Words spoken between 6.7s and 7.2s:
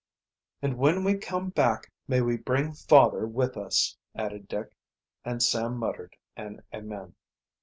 amen.